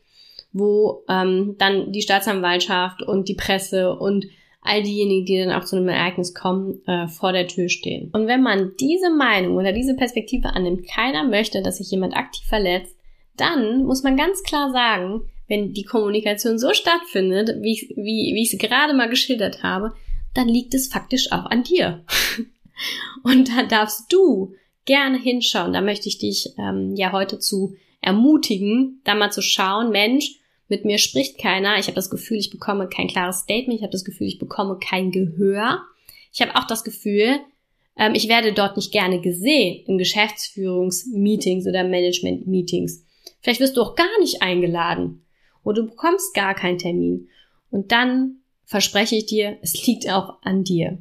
wo 0.54 1.04
ähm, 1.10 1.56
dann 1.58 1.92
die 1.92 2.02
Staatsanwaltschaft 2.02 3.02
und 3.02 3.30
die 3.30 3.36
Presse 3.36 3.96
und 3.96 4.28
all 4.62 4.84
diejenigen, 4.84 5.26
die 5.26 5.38
dann 5.40 5.52
auch 5.52 5.66
zu 5.66 5.76
einem 5.76 5.90
Ereignis 5.90 6.34
kommen, 6.34 6.82
äh, 6.86 7.08
vor 7.08 7.34
der 7.34 7.48
Tür 7.48 7.68
stehen. 7.68 8.10
Und 8.14 8.28
wenn 8.28 8.44
man 8.44 8.74
diese 8.80 9.10
Meinung 9.10 9.56
oder 9.58 9.74
diese 9.74 9.96
Perspektive 9.96 10.50
annimmt, 10.50 10.88
keiner 10.88 11.24
möchte, 11.24 11.62
dass 11.62 11.78
sich 11.78 11.90
jemand 11.90 12.16
aktiv 12.16 12.46
verletzt, 12.48 12.96
dann 13.38 13.86
muss 13.86 14.04
man 14.04 14.18
ganz 14.18 14.44
klar 14.44 14.72
sagen, 14.72 15.22
wenn 15.48 15.74
die 15.74 15.84
Kommunikation 15.84 16.60
so 16.60 16.74
stattfindet, 16.74 17.62
wie 17.62 17.74
ich, 17.74 17.90
wie, 17.96 18.34
wie 18.36 18.44
es 18.44 18.58
gerade 18.58 18.94
mal 18.94 19.10
geschildert 19.10 19.64
habe, 19.64 19.94
dann 20.34 20.48
liegt 20.48 20.74
es 20.74 20.88
faktisch 20.88 21.32
auch 21.32 21.46
an 21.46 21.64
dir. 21.64 22.06
Und 23.24 23.50
da 23.50 23.64
darfst 23.64 24.14
du 24.14 24.54
gerne 24.86 25.18
hinschauen. 25.18 25.74
Da 25.74 25.82
möchte 25.82 26.08
ich 26.08 26.20
dich 26.20 26.54
ähm, 26.58 26.96
ja 26.96 27.12
heute 27.12 27.40
zu 27.40 27.76
ermutigen, 28.00 29.02
da 29.04 29.16
mal 29.16 29.32
zu 29.32 29.42
schauen, 29.42 29.92
Mensch, 29.92 30.40
mit 30.72 30.86
mir 30.86 31.00
spricht 31.00 31.38
keiner. 31.38 31.78
Ich 31.80 31.88
habe 31.88 31.96
das 31.96 32.10
Gefühl, 32.10 32.38
ich 32.38 32.50
bekomme 32.50 32.88
kein 32.88 33.10
klares 33.10 33.40
Statement. 33.40 33.78
Ich 33.78 33.82
habe 33.82 33.92
das 33.92 34.06
Gefühl, 34.06 34.28
ich 34.28 34.40
bekomme 34.40 34.80
kein 34.80 35.12
Gehör. 35.12 35.82
Ich 36.32 36.42
habe 36.42 36.56
auch 36.56 36.66
das 36.66 36.86
Gefühl, 36.86 37.40
ähm, 37.98 38.16
ich 38.16 38.30
werde 38.30 38.54
dort 38.54 38.78
nicht 38.78 38.94
gerne 38.94 39.20
gesehen 39.20 39.84
in 39.86 39.98
Geschäftsführungsmeetings 39.98 41.68
oder 41.68 41.84
Management-Meetings. 41.84 43.06
Vielleicht 43.42 43.60
wirst 43.60 43.76
du 43.76 43.82
auch 43.82 43.96
gar 43.96 44.20
nicht 44.22 44.42
eingeladen 44.42 45.26
oder 45.66 45.82
du 45.82 45.90
bekommst 45.90 46.34
gar 46.34 46.56
keinen 46.56 46.78
Termin. 46.78 47.28
Und 47.70 47.92
dann 47.92 48.38
verspreche 48.64 49.18
ich 49.18 49.26
dir, 49.26 49.58
es 49.62 49.86
liegt 49.86 50.10
auch 50.10 50.42
an 50.42 50.64
dir. 50.64 51.00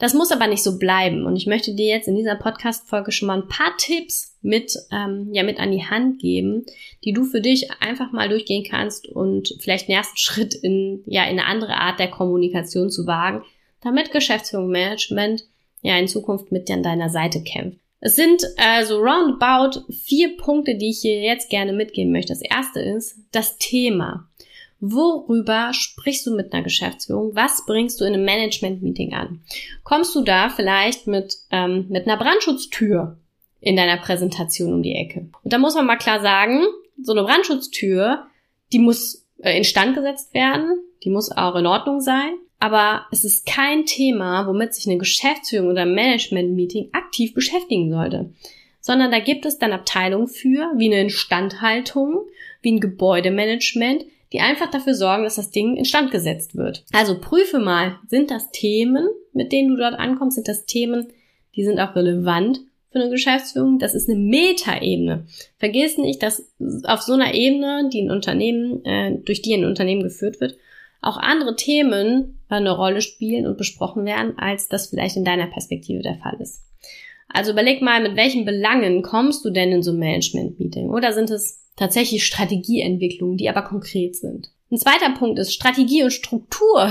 Das 0.00 0.14
muss 0.14 0.32
aber 0.32 0.46
nicht 0.46 0.62
so 0.62 0.78
bleiben. 0.78 1.26
Und 1.26 1.36
ich 1.36 1.46
möchte 1.46 1.74
dir 1.74 1.86
jetzt 1.86 2.08
in 2.08 2.16
dieser 2.16 2.34
Podcast-Folge 2.34 3.12
schon 3.12 3.28
mal 3.28 3.42
ein 3.42 3.48
paar 3.48 3.76
Tipps 3.76 4.34
mit, 4.40 4.74
ähm, 4.90 5.28
ja, 5.32 5.42
mit 5.42 5.60
an 5.60 5.70
die 5.70 5.84
Hand 5.84 6.18
geben, 6.18 6.64
die 7.04 7.12
du 7.12 7.24
für 7.24 7.42
dich 7.42 7.70
einfach 7.80 8.10
mal 8.10 8.30
durchgehen 8.30 8.64
kannst 8.68 9.06
und 9.06 9.54
vielleicht 9.60 9.88
einen 9.88 9.98
ersten 9.98 10.16
Schritt 10.16 10.54
in, 10.54 11.02
ja, 11.04 11.24
in 11.24 11.38
eine 11.38 11.44
andere 11.44 11.74
Art 11.74 12.00
der 12.00 12.08
Kommunikation 12.08 12.90
zu 12.90 13.06
wagen, 13.06 13.44
damit 13.82 14.10
Geschäftsführung 14.10 14.70
Management 14.70 15.44
ja 15.82 15.98
in 15.98 16.08
Zukunft 16.08 16.50
mit 16.50 16.68
dir 16.68 16.76
an 16.76 16.82
deiner 16.82 17.10
Seite 17.10 17.42
kämpft. 17.42 17.78
Es 18.00 18.16
sind 18.16 18.42
also 18.56 19.00
roundabout 19.00 19.84
vier 19.92 20.38
Punkte, 20.38 20.76
die 20.76 20.88
ich 20.88 21.00
hier 21.00 21.20
jetzt 21.20 21.50
gerne 21.50 21.74
mitgeben 21.74 22.10
möchte. 22.10 22.32
Das 22.32 22.40
erste 22.40 22.80
ist 22.80 23.18
das 23.32 23.58
Thema. 23.58 24.29
Worüber 24.80 25.72
sprichst 25.74 26.26
du 26.26 26.34
mit 26.34 26.52
einer 26.52 26.62
Geschäftsführung? 26.62 27.34
Was 27.34 27.66
bringst 27.66 28.00
du 28.00 28.04
in 28.04 28.14
einem 28.14 28.24
Management-Meeting 28.24 29.12
an? 29.12 29.42
Kommst 29.84 30.14
du 30.14 30.22
da 30.22 30.48
vielleicht 30.48 31.06
mit, 31.06 31.36
ähm, 31.50 31.86
mit 31.90 32.06
einer 32.06 32.16
Brandschutztür 32.16 33.18
in 33.60 33.76
deiner 33.76 33.98
Präsentation 33.98 34.72
um 34.72 34.82
die 34.82 34.94
Ecke? 34.94 35.28
Und 35.42 35.52
da 35.52 35.58
muss 35.58 35.74
man 35.74 35.84
mal 35.84 35.98
klar 35.98 36.20
sagen, 36.20 36.64
so 37.02 37.12
eine 37.12 37.24
Brandschutztür, 37.24 38.26
die 38.72 38.78
muss 38.78 39.26
äh, 39.42 39.56
instand 39.56 39.94
gesetzt 39.94 40.32
werden, 40.32 40.80
die 41.04 41.10
muss 41.10 41.30
auch 41.30 41.56
in 41.56 41.66
Ordnung 41.66 42.00
sein. 42.00 42.32
Aber 42.58 43.06
es 43.10 43.24
ist 43.24 43.46
kein 43.46 43.84
Thema, 43.84 44.46
womit 44.46 44.74
sich 44.74 44.86
eine 44.86 44.98
Geschäftsführung 44.98 45.68
oder 45.68 45.82
ein 45.82 45.94
Management-Meeting 45.94 46.90
aktiv 46.92 47.34
beschäftigen 47.34 47.90
sollte. 47.90 48.32
sondern 48.82 49.10
da 49.10 49.18
gibt 49.18 49.44
es 49.44 49.58
dann 49.58 49.72
Abteilungen 49.72 50.26
für, 50.26 50.72
wie 50.76 50.86
eine 50.86 51.02
Instandhaltung, 51.02 52.24
wie 52.62 52.72
ein 52.72 52.80
Gebäudemanagement, 52.80 54.06
die 54.32 54.40
einfach 54.40 54.70
dafür 54.70 54.94
sorgen, 54.94 55.24
dass 55.24 55.36
das 55.36 55.50
Ding 55.50 55.76
instand 55.76 56.10
gesetzt 56.10 56.56
wird. 56.56 56.84
Also 56.92 57.18
prüfe 57.20 57.58
mal, 57.58 57.98
sind 58.08 58.30
das 58.30 58.50
Themen, 58.50 59.08
mit 59.32 59.52
denen 59.52 59.70
du 59.70 59.76
dort 59.76 59.94
ankommst, 59.94 60.36
sind 60.36 60.48
das 60.48 60.66
Themen, 60.66 61.08
die 61.56 61.64
sind 61.64 61.80
auch 61.80 61.96
relevant 61.96 62.60
für 62.92 63.00
eine 63.00 63.10
Geschäftsführung. 63.10 63.78
Das 63.78 63.94
ist 63.94 64.08
eine 64.08 64.18
Metaebene. 64.18 65.26
Vergiss 65.58 65.98
nicht, 65.98 66.22
dass 66.22 66.48
auf 66.84 67.02
so 67.02 67.12
einer 67.12 67.34
Ebene, 67.34 67.88
die 67.92 68.02
ein 68.02 68.10
Unternehmen, 68.10 68.84
äh, 68.84 69.16
durch 69.24 69.42
die 69.42 69.54
ein 69.54 69.64
Unternehmen 69.64 70.02
geführt 70.02 70.40
wird, 70.40 70.56
auch 71.00 71.16
andere 71.16 71.56
Themen 71.56 72.38
eine 72.48 72.70
Rolle 72.70 73.00
spielen 73.00 73.46
und 73.46 73.56
besprochen 73.56 74.04
werden, 74.04 74.38
als 74.38 74.68
das 74.68 74.88
vielleicht 74.88 75.16
in 75.16 75.24
deiner 75.24 75.46
Perspektive 75.46 76.02
der 76.02 76.16
Fall 76.16 76.36
ist. 76.40 76.62
Also 77.32 77.52
überleg 77.52 77.80
mal, 77.82 78.02
mit 78.02 78.16
welchen 78.16 78.44
Belangen 78.44 79.02
kommst 79.02 79.44
du 79.44 79.50
denn 79.50 79.72
in 79.72 79.82
so 79.82 79.92
ein 79.92 79.98
Management-Meeting? 79.98 80.90
Oder 80.90 81.12
sind 81.12 81.30
es 81.30 81.64
tatsächlich 81.76 82.24
Strategieentwicklungen, 82.24 83.36
die 83.36 83.48
aber 83.48 83.62
konkret 83.62 84.16
sind? 84.16 84.50
Ein 84.70 84.78
zweiter 84.78 85.10
Punkt 85.10 85.38
ist 85.38 85.52
Strategie 85.52 86.02
und 86.02 86.12
Struktur. 86.12 86.90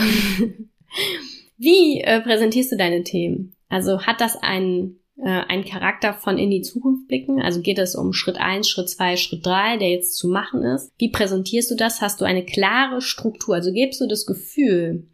Wie 1.58 2.02
äh, 2.02 2.22
präsentierst 2.22 2.72
du 2.72 2.78
deine 2.78 3.04
Themen? 3.04 3.54
Also 3.70 4.02
hat 4.02 4.22
das 4.22 4.36
einen 4.42 5.00
äh, 5.22 5.30
einen 5.30 5.66
Charakter 5.66 6.14
von 6.14 6.38
in 6.38 6.50
die 6.50 6.62
Zukunft 6.62 7.08
blicken? 7.08 7.42
Also 7.42 7.62
geht 7.62 7.80
es 7.80 7.96
um 7.96 8.14
Schritt 8.14 8.38
eins, 8.38 8.70
Schritt 8.70 8.90
zwei, 8.90 9.18
Schritt 9.18 9.46
drei, 9.46 9.78
der 9.78 9.90
jetzt 9.90 10.16
zu 10.16 10.30
machen 10.30 10.64
ist? 10.64 10.92
Wie 10.98 11.10
präsentierst 11.10 11.72
du 11.72 11.76
das? 11.76 12.02
Hast 12.02 12.22
du 12.22 12.26
eine 12.26 12.46
klare 12.46 13.02
Struktur? 13.02 13.56
Also 13.56 13.72
gibst 13.72 14.00
du 14.00 14.08
das 14.08 14.26
Gefühl 14.26 15.08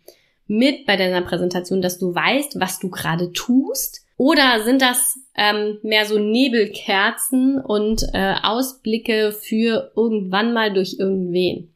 mit 0.47 0.85
bei 0.85 0.95
deiner 0.95 1.21
Präsentation, 1.21 1.81
dass 1.81 1.97
du 1.97 2.13
weißt, 2.13 2.59
was 2.59 2.79
du 2.79 2.89
gerade 2.89 3.31
tust? 3.31 4.04
Oder 4.17 4.63
sind 4.63 4.81
das 4.81 5.19
ähm, 5.35 5.79
mehr 5.83 6.05
so 6.05 6.17
Nebelkerzen 6.17 7.59
und 7.59 8.03
äh, 8.13 8.35
Ausblicke 8.43 9.33
für 9.33 9.91
irgendwann 9.95 10.53
mal 10.53 10.73
durch 10.73 10.95
irgendwen? 10.99 11.73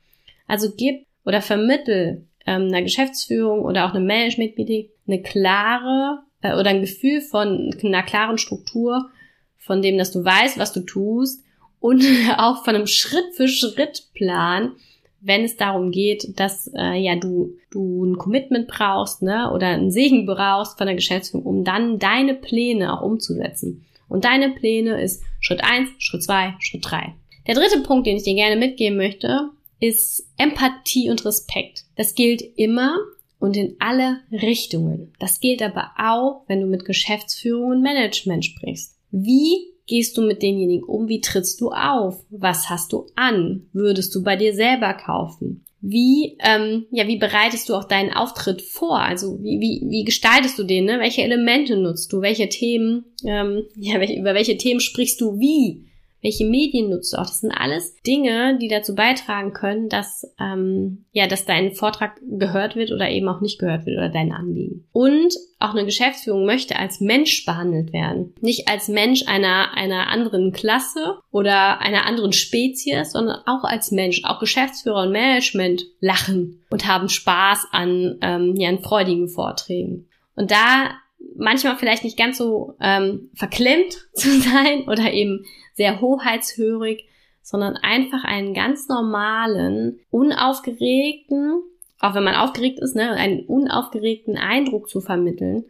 Also 0.47 0.69
gib 0.75 1.05
oder 1.25 1.41
vermittel 1.41 2.25
ähm, 2.45 2.67
einer 2.67 2.81
Geschäftsführung 2.81 3.61
oder 3.63 3.85
auch 3.85 3.93
einem 3.93 4.05
Management-Meeting 4.05 4.89
eine 5.07 5.21
klare 5.21 6.23
äh, 6.41 6.53
oder 6.53 6.69
ein 6.69 6.81
Gefühl 6.81 7.21
von 7.21 7.75
einer 7.83 8.03
klaren 8.03 8.37
Struktur, 8.37 9.09
von 9.57 9.81
dem, 9.81 9.97
dass 9.97 10.11
du 10.11 10.23
weißt, 10.23 10.57
was 10.57 10.71
du 10.71 10.81
tust 10.81 11.43
und 11.79 12.03
auch 12.37 12.63
von 12.63 12.75
einem 12.75 12.87
Schritt-für-Schritt-Plan, 12.87 14.75
wenn 15.21 15.43
es 15.43 15.57
darum 15.57 15.91
geht, 15.91 16.39
dass 16.39 16.71
äh, 16.75 16.95
ja 16.95 17.15
du 17.15 17.55
du 17.71 18.05
ein 18.05 18.17
Commitment 18.17 18.67
brauchst, 18.67 19.21
ne, 19.21 19.51
oder 19.53 19.67
einen 19.67 19.91
Segen 19.91 20.25
brauchst 20.25 20.77
von 20.77 20.87
der 20.87 20.95
Geschäftsführung, 20.95 21.45
um 21.45 21.63
dann 21.63 21.99
deine 21.99 22.33
Pläne 22.33 22.93
auch 22.93 23.03
umzusetzen. 23.03 23.85
Und 24.07 24.25
deine 24.25 24.49
Pläne 24.49 25.01
ist 25.01 25.23
Schritt 25.39 25.63
eins, 25.63 25.89
Schritt 25.99 26.23
zwei, 26.23 26.55
Schritt 26.59 26.81
drei. 26.83 27.13
Der 27.47 27.55
dritte 27.55 27.81
Punkt, 27.81 28.07
den 28.07 28.17
ich 28.17 28.23
dir 28.23 28.35
gerne 28.35 28.55
mitgeben 28.55 28.97
möchte, 28.97 29.49
ist 29.79 30.27
Empathie 30.37 31.09
und 31.09 31.23
Respekt. 31.25 31.85
Das 31.95 32.15
gilt 32.15 32.41
immer 32.57 32.97
und 33.39 33.55
in 33.55 33.75
alle 33.79 34.19
Richtungen. 34.31 35.13
Das 35.19 35.39
gilt 35.39 35.61
aber 35.61 35.91
auch, 35.97 36.43
wenn 36.47 36.61
du 36.61 36.67
mit 36.67 36.85
Geschäftsführung 36.85 37.71
und 37.71 37.81
Management 37.81 38.45
sprichst. 38.45 38.97
Wie 39.11 39.67
gehst 39.89 40.15
du 40.17 40.21
mit 40.21 40.41
denjenigen 40.41 40.83
um? 40.83 41.09
Wie 41.09 41.19
trittst 41.19 41.59
du 41.59 41.71
auf? 41.71 42.23
Was 42.29 42.69
hast 42.69 42.93
du 42.93 43.07
an? 43.15 43.67
Würdest 43.73 44.13
du 44.15 44.23
bei 44.23 44.35
dir 44.35 44.53
selber 44.53 44.93
kaufen? 44.93 45.65
Wie, 45.81 46.37
ähm, 46.39 46.85
ja, 46.91 47.07
wie 47.07 47.17
bereitest 47.17 47.67
du 47.69 47.75
auch 47.75 47.85
deinen 47.85 48.13
Auftritt 48.13 48.61
vor? 48.61 48.99
Also 48.99 49.41
wie, 49.41 49.59
wie, 49.59 49.81
wie 49.89 50.03
gestaltest 50.03 50.59
du 50.59 50.63
den? 50.63 50.85
Ne? 50.85 50.99
Welche 50.99 51.23
Elemente 51.23 51.75
nutzt 51.75 52.13
du? 52.13 52.21
Welche 52.21 52.49
Themen, 52.49 53.05
ähm, 53.25 53.63
ja, 53.75 53.95
über 53.95 54.33
welche 54.33 54.57
Themen 54.57 54.79
sprichst 54.79 55.19
du 55.19 55.39
wie? 55.39 55.88
Welche 56.21 56.45
Medien 56.45 56.89
nutzt 56.89 57.13
du 57.13 57.17
auch. 57.17 57.25
Das 57.25 57.39
sind 57.39 57.51
alles 57.51 57.95
Dinge, 58.01 58.57
die 58.59 58.67
dazu 58.67 58.95
beitragen 58.95 59.53
können, 59.53 59.89
dass 59.89 60.25
ähm, 60.39 61.05
ja, 61.11 61.27
dass 61.27 61.45
dein 61.45 61.73
Vortrag 61.73 62.19
gehört 62.21 62.75
wird 62.75 62.91
oder 62.91 63.09
eben 63.09 63.27
auch 63.29 63.41
nicht 63.41 63.59
gehört 63.59 63.85
wird 63.85 63.97
oder 63.97 64.09
dein 64.09 64.31
Anliegen. 64.31 64.87
Und 64.91 65.33
auch 65.59 65.71
eine 65.71 65.85
Geschäftsführung 65.85 66.45
möchte 66.45 66.77
als 66.77 66.99
Mensch 66.99 67.45
behandelt 67.45 67.93
werden, 67.93 68.33
nicht 68.41 68.67
als 68.67 68.87
Mensch 68.87 69.27
einer 69.27 69.73
einer 69.75 70.07
anderen 70.07 70.51
Klasse 70.51 71.19
oder 71.31 71.79
einer 71.81 72.05
anderen 72.05 72.33
Spezies, 72.33 73.11
sondern 73.11 73.41
auch 73.45 73.63
als 73.63 73.91
Mensch. 73.91 74.21
Auch 74.23 74.39
Geschäftsführer 74.39 75.03
und 75.03 75.11
Management 75.11 75.85
lachen 75.99 76.61
und 76.69 76.87
haben 76.87 77.09
Spaß 77.09 77.67
an 77.71 78.17
ähm, 78.21 78.55
ja, 78.57 78.69
an 78.69 78.79
freudigen 78.79 79.29
Vorträgen. 79.29 80.07
Und 80.35 80.51
da 80.51 80.91
manchmal 81.35 81.77
vielleicht 81.77 82.03
nicht 82.03 82.17
ganz 82.17 82.37
so 82.37 82.75
ähm, 82.79 83.29
verklemmt 83.33 84.07
zu 84.13 84.29
sein 84.39 84.83
oder 84.87 85.11
eben 85.13 85.45
sehr 85.79 86.01
hoheitshörig, 86.01 87.05
sondern 87.41 87.77
einfach 87.77 88.25
einen 88.25 88.53
ganz 88.53 88.89
normalen, 88.89 90.01
unaufgeregten, 90.11 91.63
auch 91.99 92.13
wenn 92.13 92.25
man 92.25 92.35
aufgeregt 92.35 92.79
ist, 92.79 92.97
ne, 92.97 93.11
einen 93.11 93.45
unaufgeregten 93.45 94.37
Eindruck 94.37 94.89
zu 94.89 94.99
vermitteln 94.99 95.63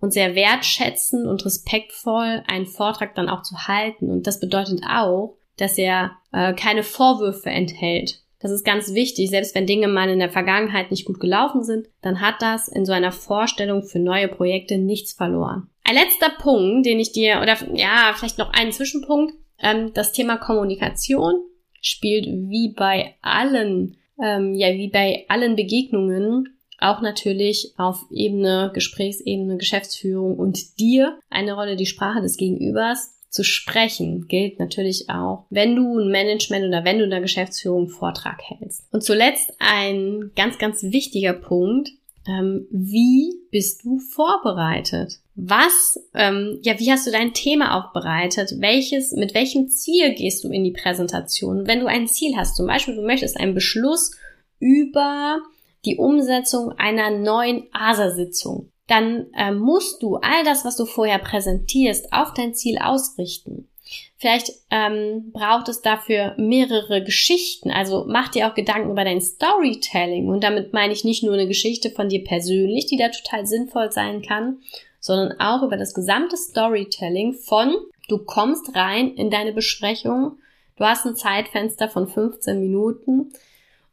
und 0.00 0.12
sehr 0.12 0.34
wertschätzend 0.34 1.28
und 1.28 1.44
respektvoll 1.44 2.42
einen 2.48 2.66
Vortrag 2.66 3.14
dann 3.14 3.28
auch 3.28 3.42
zu 3.42 3.68
halten. 3.68 4.10
Und 4.10 4.26
das 4.26 4.40
bedeutet 4.40 4.82
auch, 4.84 5.36
dass 5.56 5.78
er 5.78 6.10
äh, 6.32 6.54
keine 6.54 6.82
Vorwürfe 6.82 7.50
enthält. 7.50 8.20
Das 8.40 8.50
ist 8.50 8.64
ganz 8.64 8.94
wichtig. 8.94 9.30
Selbst 9.30 9.54
wenn 9.54 9.68
Dinge 9.68 9.86
mal 9.86 10.08
in 10.08 10.18
der 10.18 10.28
Vergangenheit 10.28 10.90
nicht 10.90 11.04
gut 11.04 11.20
gelaufen 11.20 11.62
sind, 11.62 11.86
dann 12.00 12.20
hat 12.20 12.42
das 12.42 12.66
in 12.66 12.84
so 12.84 12.90
einer 12.92 13.12
Vorstellung 13.12 13.84
für 13.84 14.00
neue 14.00 14.26
Projekte 14.26 14.76
nichts 14.76 15.12
verloren. 15.12 15.68
Ein 15.84 15.94
letzter 15.94 16.30
Punkt, 16.30 16.84
den 16.84 16.98
ich 16.98 17.12
dir, 17.12 17.40
oder 17.40 17.56
ja, 17.74 18.12
vielleicht 18.16 18.38
noch 18.38 18.52
einen 18.52 18.72
Zwischenpunkt, 18.72 19.34
ähm, 19.62 19.92
das 19.94 20.12
Thema 20.12 20.36
Kommunikation 20.36 21.40
spielt 21.80 22.26
wie 22.26 22.74
bei 22.76 23.14
allen, 23.22 23.96
ähm, 24.22 24.54
ja, 24.54 24.68
wie 24.74 24.88
bei 24.88 25.24
allen 25.28 25.56
Begegnungen 25.56 26.58
auch 26.78 27.00
natürlich 27.00 27.72
auf 27.76 28.04
Ebene, 28.10 28.70
Gesprächsebene, 28.74 29.56
Geschäftsführung 29.56 30.36
und 30.36 30.78
dir 30.80 31.18
eine 31.30 31.54
Rolle, 31.54 31.76
die 31.76 31.86
Sprache 31.86 32.20
des 32.20 32.36
Gegenübers 32.36 33.18
zu 33.32 33.44
sprechen 33.44 34.26
gilt 34.28 34.58
natürlich 34.58 35.08
auch, 35.08 35.46
wenn 35.48 35.74
du 35.74 35.98
ein 35.98 36.10
Management 36.10 36.66
oder 36.66 36.84
wenn 36.84 36.98
du 36.98 37.04
in 37.04 37.10
der 37.10 37.22
Geschäftsführung 37.22 37.84
einen 37.84 37.88
Vortrag 37.88 38.42
hältst. 38.42 38.84
Und 38.92 39.02
zuletzt 39.02 39.54
ein 39.58 40.32
ganz, 40.36 40.58
ganz 40.58 40.82
wichtiger 40.82 41.32
Punkt. 41.32 41.88
Ähm, 42.28 42.66
wie 42.70 43.32
bist 43.50 43.84
du 43.84 43.98
vorbereitet? 43.98 45.21
Was, 45.34 45.98
ähm, 46.14 46.58
ja, 46.62 46.78
wie 46.78 46.92
hast 46.92 47.06
du 47.06 47.10
dein 47.10 47.32
Thema 47.32 47.78
aufbereitet? 47.78 48.54
Welches, 48.58 49.12
mit 49.12 49.34
welchem 49.34 49.68
Ziel 49.68 50.14
gehst 50.14 50.44
du 50.44 50.50
in 50.50 50.62
die 50.62 50.72
Präsentation? 50.72 51.66
Wenn 51.66 51.80
du 51.80 51.86
ein 51.86 52.06
Ziel 52.06 52.36
hast, 52.36 52.56
zum 52.56 52.66
Beispiel 52.66 52.96
du 52.96 53.02
möchtest 53.02 53.40
einen 53.40 53.54
Beschluss 53.54 54.12
über 54.58 55.40
die 55.84 55.96
Umsetzung 55.96 56.72
einer 56.72 57.10
neuen 57.10 57.64
ASA-Sitzung, 57.72 58.70
dann 58.88 59.28
äh, 59.34 59.52
musst 59.52 60.02
du 60.02 60.16
all 60.16 60.44
das, 60.44 60.66
was 60.66 60.76
du 60.76 60.84
vorher 60.84 61.18
präsentierst, 61.18 62.12
auf 62.12 62.34
dein 62.34 62.54
Ziel 62.54 62.78
ausrichten. 62.78 63.68
Vielleicht 64.16 64.52
ähm, 64.70 65.32
braucht 65.32 65.68
es 65.68 65.80
dafür 65.80 66.34
mehrere 66.36 67.02
Geschichten. 67.02 67.70
Also 67.70 68.04
mach 68.06 68.28
dir 68.28 68.48
auch 68.48 68.54
Gedanken 68.54 68.90
über 68.90 69.04
dein 69.04 69.20
Storytelling. 69.20 70.28
Und 70.28 70.44
damit 70.44 70.72
meine 70.72 70.92
ich 70.92 71.04
nicht 71.04 71.22
nur 71.22 71.34
eine 71.34 71.48
Geschichte 71.48 71.90
von 71.90 72.08
dir 72.08 72.22
persönlich, 72.22 72.86
die 72.86 72.96
da 72.96 73.08
total 73.08 73.46
sinnvoll 73.46 73.90
sein 73.90 74.22
kann, 74.22 74.60
sondern 75.02 75.38
auch 75.40 75.62
über 75.62 75.76
das 75.76 75.92
gesamte 75.92 76.38
Storytelling 76.38 77.34
von 77.34 77.74
du 78.08 78.18
kommst 78.18 78.74
rein 78.74 79.14
in 79.14 79.30
deine 79.30 79.52
Besprechung, 79.52 80.38
du 80.76 80.84
hast 80.84 81.04
ein 81.04 81.16
Zeitfenster 81.16 81.88
von 81.88 82.08
15 82.08 82.60
Minuten 82.60 83.32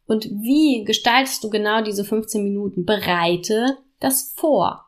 und 0.08 0.26
wie 0.30 0.84
gestaltest 0.86 1.44
du 1.44 1.50
genau 1.50 1.82
diese 1.82 2.04
15 2.04 2.44
Minuten? 2.44 2.86
Bereite 2.86 3.78
das 4.00 4.34
vor 4.36 4.86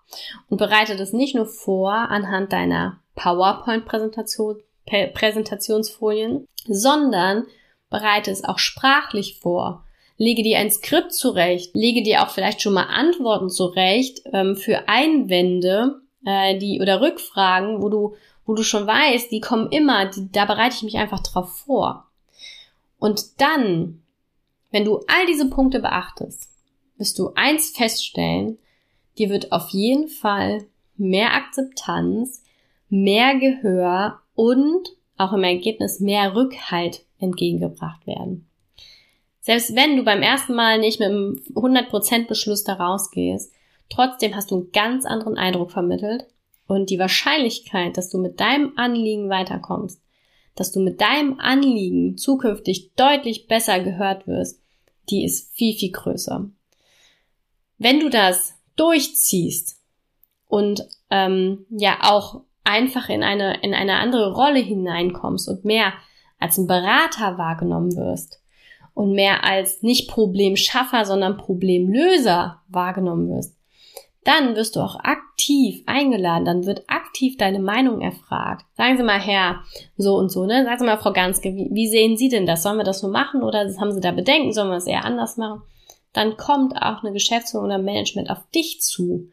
und 0.49 0.57
bereite 0.57 0.95
das 0.95 1.13
nicht 1.13 1.35
nur 1.35 1.45
vor 1.45 1.93
anhand 1.93 2.53
deiner 2.53 3.01
PowerPoint-Präsentation, 3.15 4.61
Präsentationsfolien, 4.85 6.45
sondern 6.67 7.45
bereite 7.89 8.31
es 8.31 8.43
auch 8.43 8.57
sprachlich 8.57 9.39
vor. 9.39 9.85
Lege 10.17 10.43
dir 10.43 10.59
ein 10.59 10.71
Skript 10.71 11.13
zurecht, 11.13 11.75
lege 11.75 12.03
dir 12.03 12.23
auch 12.23 12.29
vielleicht 12.29 12.61
schon 12.61 12.73
mal 12.73 12.87
Antworten 12.87 13.49
zurecht 13.49 14.21
ähm, 14.33 14.55
für 14.55 14.87
Einwände, 14.87 16.01
äh, 16.25 16.57
die 16.57 16.79
oder 16.81 17.01
Rückfragen, 17.01 17.81
wo 17.81 17.89
du, 17.89 18.15
wo 18.45 18.53
du 18.53 18.63
schon 18.63 18.87
weißt, 18.87 19.31
die 19.31 19.41
kommen 19.41 19.71
immer, 19.71 20.05
die, 20.05 20.31
da 20.31 20.45
bereite 20.45 20.75
ich 20.75 20.83
mich 20.83 20.97
einfach 20.97 21.21
drauf 21.21 21.59
vor. 21.59 22.07
Und 22.99 23.41
dann, 23.41 24.01
wenn 24.71 24.85
du 24.85 24.99
all 25.07 25.25
diese 25.27 25.49
Punkte 25.49 25.79
beachtest, 25.79 26.49
wirst 26.97 27.17
du 27.17 27.31
eins 27.35 27.71
feststellen, 27.71 28.59
dir 29.17 29.29
wird 29.29 29.51
auf 29.51 29.69
jeden 29.69 30.07
Fall 30.07 30.65
mehr 30.97 31.33
Akzeptanz, 31.33 32.43
mehr 32.89 33.37
Gehör 33.39 34.19
und 34.35 34.89
auch 35.17 35.33
im 35.33 35.43
Ergebnis 35.43 35.99
mehr 35.99 36.35
Rückhalt 36.35 37.05
entgegengebracht 37.19 38.05
werden. 38.05 38.47
Selbst 39.39 39.75
wenn 39.75 39.97
du 39.97 40.03
beim 40.03 40.21
ersten 40.21 40.53
Mal 40.53 40.79
nicht 40.79 40.99
mit 40.99 41.09
einem 41.09 41.41
100% 41.55 42.27
Beschluss 42.27 42.63
da 42.63 42.73
rausgehst, 42.73 43.51
Trotzdem 43.91 44.35
hast 44.35 44.51
du 44.51 44.55
einen 44.55 44.71
ganz 44.71 45.05
anderen 45.05 45.37
Eindruck 45.37 45.71
vermittelt, 45.71 46.25
Und 46.67 46.89
die 46.89 46.99
Wahrscheinlichkeit, 46.99 47.97
dass 47.97 48.09
du 48.09 48.17
mit 48.17 48.39
deinem 48.39 48.71
Anliegen 48.77 49.29
weiterkommst, 49.29 50.01
dass 50.55 50.71
du 50.71 50.79
mit 50.79 51.01
deinem 51.01 51.37
Anliegen 51.37 52.17
zukünftig 52.17 52.93
deutlich 52.95 53.47
besser 53.47 53.81
gehört 53.81 54.25
wirst, 54.25 54.61
die 55.09 55.25
ist 55.25 55.53
viel, 55.53 55.73
viel 55.75 55.91
größer. 55.91 56.49
Wenn 57.77 57.99
du 57.99 58.09
das 58.09 58.53
durchziehst 58.77 59.81
und 60.47 60.87
ähm, 61.09 61.65
ja 61.69 61.97
auch 62.03 62.43
einfach 62.63 63.09
in 63.09 63.23
eine, 63.23 63.61
in 63.61 63.73
eine 63.73 63.95
andere 63.95 64.33
Rolle 64.33 64.59
hineinkommst 64.59 65.49
und 65.49 65.65
mehr 65.65 65.91
als 66.39 66.57
ein 66.57 66.67
Berater 66.67 67.37
wahrgenommen 67.37 67.97
wirst 67.97 68.41
und 68.93 69.11
mehr 69.11 69.43
als 69.43 69.83
nicht 69.83 70.09
Problemschaffer, 70.09 71.03
sondern 71.03 71.35
Problemlöser 71.35 72.61
wahrgenommen 72.69 73.29
wirst, 73.29 73.57
dann 74.23 74.55
wirst 74.55 74.75
du 74.75 74.81
auch 74.81 74.99
aktiv 74.99 75.83
eingeladen, 75.87 76.45
dann 76.45 76.65
wird 76.65 76.83
aktiv 76.87 77.37
deine 77.37 77.59
Meinung 77.59 78.01
erfragt. 78.01 78.65
Sagen 78.77 78.97
Sie 78.97 79.03
mal, 79.03 79.19
Herr, 79.19 79.61
so 79.97 80.15
und 80.15 80.29
so, 80.29 80.45
ne? 80.45 80.63
Sagen 80.63 80.79
Sie 80.79 80.85
mal, 80.85 80.97
Frau 80.97 81.11
Ganske, 81.11 81.55
wie, 81.55 81.69
wie 81.71 81.87
sehen 81.87 82.17
Sie 82.17 82.29
denn 82.29 82.45
das? 82.45 82.61
Sollen 82.61 82.77
wir 82.77 82.83
das 82.83 82.99
so 82.99 83.07
machen 83.07 83.41
oder 83.41 83.59
haben 83.79 83.91
Sie 83.91 84.01
da 84.01 84.11
Bedenken? 84.11 84.53
Sollen 84.53 84.69
wir 84.69 84.77
es 84.77 84.85
eher 84.85 85.05
anders 85.05 85.37
machen? 85.37 85.63
Dann 86.13 86.37
kommt 86.37 86.75
auch 86.75 87.03
eine 87.03 87.13
Geschäftsführung 87.13 87.65
oder 87.65 87.79
Management 87.79 88.29
auf 88.29 88.39
dich 88.53 88.81
zu, 88.81 89.29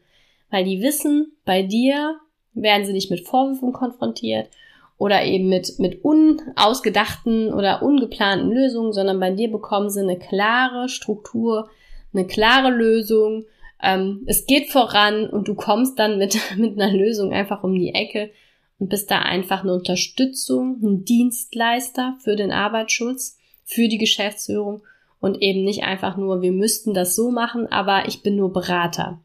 weil 0.49 0.63
die 0.63 0.81
wissen, 0.81 1.33
bei 1.45 1.61
dir 1.61 2.15
werden 2.53 2.85
sie 2.85 2.93
nicht 2.93 3.11
mit 3.11 3.27
Vorwürfen 3.27 3.73
konfrontiert 3.73 4.49
oder 4.97 5.23
eben 5.23 5.49
mit, 5.49 5.77
mit 5.79 6.03
unausgedachten 6.03 7.53
oder 7.53 7.83
ungeplanten 7.83 8.51
Lösungen, 8.51 8.93
sondern 8.93 9.19
bei 9.19 9.31
dir 9.31 9.51
bekommen 9.51 9.89
sie 9.89 10.01
eine 10.01 10.17
klare 10.17 10.89
Struktur, 10.89 11.69
eine 12.13 12.25
klare 12.25 12.69
Lösung, 12.69 13.45
ähm, 13.81 14.23
es 14.27 14.45
geht 14.45 14.69
voran 14.69 15.29
und 15.29 15.47
du 15.47 15.55
kommst 15.55 15.99
dann 15.99 16.17
mit, 16.17 16.37
mit 16.57 16.79
einer 16.79 16.91
Lösung 16.91 17.31
einfach 17.31 17.63
um 17.63 17.73
die 17.75 17.93
Ecke 17.93 18.31
und 18.77 18.89
bist 18.89 19.11
da 19.11 19.19
einfach 19.19 19.63
eine 19.63 19.73
Unterstützung, 19.73 20.79
ein 20.81 21.05
Dienstleister 21.05 22.17
für 22.19 22.35
den 22.35 22.51
Arbeitsschutz, 22.51 23.37
für 23.65 23.87
die 23.87 23.97
Geschäftsführung 23.97 24.81
und 25.19 25.41
eben 25.41 25.63
nicht 25.63 25.83
einfach 25.83 26.17
nur, 26.17 26.41
wir 26.41 26.51
müssten 26.51 26.93
das 26.93 27.15
so 27.15 27.29
machen, 27.29 27.67
aber 27.67 28.07
ich 28.07 28.23
bin 28.23 28.35
nur 28.35 28.53
Berater 28.53 29.21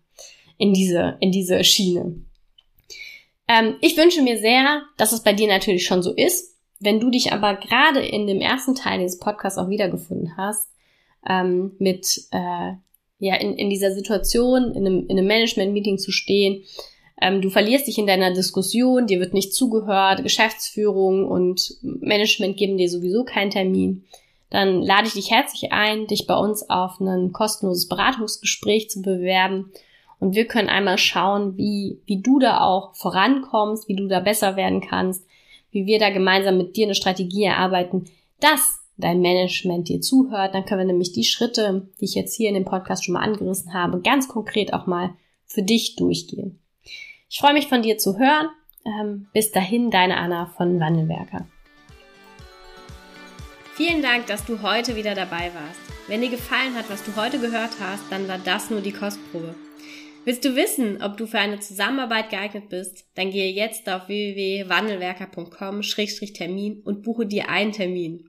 in 0.58 0.72
diese, 0.72 1.16
in 1.20 1.30
diese 1.30 1.62
Schiene. 1.64 2.16
Ähm, 3.48 3.76
ich 3.80 3.96
wünsche 3.96 4.22
mir 4.22 4.38
sehr, 4.38 4.82
dass 4.96 5.12
es 5.12 5.22
bei 5.22 5.32
dir 5.32 5.48
natürlich 5.48 5.86
schon 5.86 6.02
so 6.02 6.12
ist. 6.12 6.56
Wenn 6.80 7.00
du 7.00 7.10
dich 7.10 7.32
aber 7.32 7.54
gerade 7.54 8.00
in 8.04 8.26
dem 8.26 8.40
ersten 8.40 8.74
Teil 8.74 9.00
dieses 9.00 9.18
Podcasts 9.18 9.58
auch 9.58 9.68
wiedergefunden 9.68 10.36
hast, 10.36 10.68
ähm, 11.26 11.72
mit 11.78 12.26
äh, 12.30 12.72
ja, 13.18 13.36
in, 13.36 13.54
in 13.54 13.70
dieser 13.70 13.92
Situation, 13.92 14.72
in 14.74 14.86
einem, 14.86 15.06
in 15.06 15.18
einem 15.18 15.26
Management-Meeting 15.26 15.98
zu 15.98 16.12
stehen. 16.12 16.64
Ähm, 17.20 17.40
du 17.40 17.50
verlierst 17.50 17.86
dich 17.86 17.98
in 17.98 18.06
deiner 18.06 18.34
Diskussion, 18.34 19.06
dir 19.06 19.20
wird 19.20 19.34
nicht 19.34 19.54
zugehört, 19.54 20.22
Geschäftsführung 20.22 21.26
und 21.26 21.76
Management 21.82 22.56
geben 22.56 22.76
dir 22.76 22.88
sowieso 22.88 23.24
keinen 23.24 23.50
Termin. 23.50 24.04
Dann 24.50 24.82
lade 24.82 25.08
ich 25.08 25.14
dich 25.14 25.30
herzlich 25.30 25.72
ein, 25.72 26.06
dich 26.06 26.26
bei 26.26 26.36
uns 26.36 26.68
auf 26.68 27.00
ein 27.00 27.32
kostenloses 27.32 27.88
Beratungsgespräch 27.88 28.90
zu 28.90 29.02
bewerben. 29.02 29.72
Und 30.20 30.36
wir 30.36 30.46
können 30.46 30.68
einmal 30.68 30.98
schauen, 30.98 31.56
wie, 31.56 31.98
wie 32.06 32.22
du 32.22 32.38
da 32.38 32.60
auch 32.60 32.94
vorankommst, 32.94 33.88
wie 33.88 33.96
du 33.96 34.06
da 34.06 34.20
besser 34.20 34.56
werden 34.56 34.80
kannst, 34.80 35.26
wie 35.70 35.86
wir 35.86 35.98
da 35.98 36.10
gemeinsam 36.10 36.56
mit 36.56 36.76
dir 36.76 36.86
eine 36.86 36.94
Strategie 36.94 37.44
erarbeiten, 37.44 38.04
dass 38.40 38.83
dein 38.96 39.20
Management 39.20 39.88
dir 39.88 40.00
zuhört, 40.00 40.54
dann 40.54 40.64
können 40.64 40.80
wir 40.80 40.86
nämlich 40.86 41.12
die 41.12 41.24
Schritte, 41.24 41.88
die 42.00 42.04
ich 42.04 42.14
jetzt 42.14 42.36
hier 42.36 42.48
in 42.48 42.54
dem 42.54 42.64
Podcast 42.64 43.04
schon 43.04 43.14
mal 43.14 43.22
angerissen 43.22 43.74
habe, 43.74 44.00
ganz 44.00 44.28
konkret 44.28 44.72
auch 44.72 44.86
mal 44.86 45.10
für 45.46 45.62
dich 45.62 45.96
durchgehen. 45.96 46.60
Ich 47.28 47.38
freue 47.38 47.54
mich 47.54 47.66
von 47.66 47.82
dir 47.82 47.98
zu 47.98 48.18
hören. 48.18 48.48
Ähm, 48.86 49.28
bis 49.32 49.50
dahin, 49.50 49.90
deine 49.90 50.18
Anna 50.18 50.52
von 50.56 50.78
Wandelwerker. 50.78 51.46
Vielen 53.74 54.02
Dank, 54.02 54.26
dass 54.26 54.44
du 54.44 54.60
heute 54.62 54.94
wieder 54.94 55.14
dabei 55.14 55.50
warst. 55.54 55.80
Wenn 56.06 56.20
dir 56.20 56.28
gefallen 56.30 56.76
hat, 56.76 56.90
was 56.90 57.02
du 57.02 57.16
heute 57.16 57.40
gehört 57.40 57.72
hast, 57.80 58.04
dann 58.10 58.28
war 58.28 58.38
das 58.38 58.68
nur 58.70 58.82
die 58.82 58.92
Kostprobe. 58.92 59.54
Willst 60.24 60.44
du 60.44 60.54
wissen, 60.54 61.02
ob 61.02 61.16
du 61.16 61.26
für 61.26 61.38
eine 61.38 61.58
Zusammenarbeit 61.60 62.28
geeignet 62.30 62.68
bist? 62.68 63.06
Dann 63.14 63.30
gehe 63.30 63.50
jetzt 63.52 63.88
auf 63.88 64.08
www.wandelwerker.com-termin 64.08 66.82
und 66.84 67.02
buche 67.02 67.24
dir 67.26 67.48
einen 67.48 67.72
Termin. 67.72 68.28